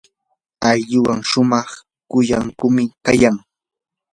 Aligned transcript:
ayllua 0.69 1.15
shumaq 1.29 1.69
kuyakuqmi 2.11 2.83
kayan. 3.05 3.35